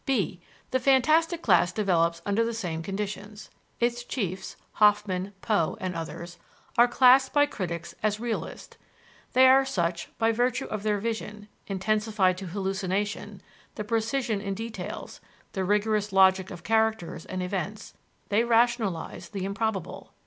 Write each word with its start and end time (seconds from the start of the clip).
(b) 0.03 0.41
The 0.71 0.79
fantastic 0.79 1.43
class 1.43 1.71
develops 1.71 2.23
under 2.25 2.43
the 2.43 2.55
same 2.55 2.81
conditions. 2.81 3.51
Its 3.79 4.03
chiefs 4.03 4.57
(Hoffmann, 4.81 5.31
Poe, 5.41 5.77
et 5.79 5.93
al.) 5.93 6.25
are 6.75 6.87
classed 6.87 7.31
by 7.33 7.45
critics 7.45 7.93
as 8.01 8.19
realists. 8.19 8.77
They 9.33 9.47
are 9.47 9.63
such 9.63 10.09
by 10.17 10.31
virtue 10.31 10.65
of 10.65 10.81
their 10.81 10.97
vision, 10.97 11.49
intensified 11.67 12.39
to 12.39 12.47
hallucination, 12.47 13.43
the 13.75 13.83
precision 13.83 14.41
in 14.41 14.55
details, 14.55 15.21
the 15.51 15.63
rigorous 15.63 16.11
logic 16.11 16.49
of 16.49 16.63
characters 16.63 17.27
and 17.27 17.43
events: 17.43 17.93
they 18.29 18.43
rationalize 18.43 19.29
the 19.29 19.45
improbable. 19.45 20.13